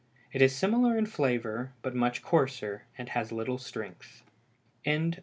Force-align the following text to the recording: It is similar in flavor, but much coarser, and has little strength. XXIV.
It 0.33 0.41
is 0.41 0.55
similar 0.55 0.97
in 0.97 1.05
flavor, 1.05 1.73
but 1.83 1.93
much 1.93 2.23
coarser, 2.23 2.85
and 2.97 3.09
has 3.09 3.31
little 3.31 3.59
strength. 3.59 4.23
XXIV. 4.83 5.19